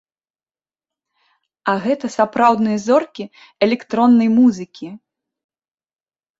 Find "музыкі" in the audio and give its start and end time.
4.41-4.93